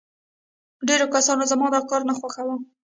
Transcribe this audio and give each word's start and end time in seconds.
ډېرو 0.87 1.05
کسانو 1.15 1.43
زما 1.51 1.67
دا 1.73 1.81
کار 1.89 2.01
نه 2.09 2.13
خوښاوه 2.19 2.55